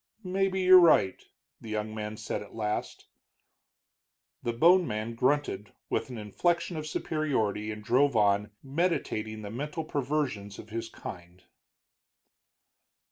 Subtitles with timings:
[0.23, 1.23] "Maybe you're right,"
[1.59, 3.05] the young man said at last.
[4.41, 9.83] The bone man grunted, with an inflection of superiority, and drove on, meditating the mental
[9.83, 11.43] perversions of his kind.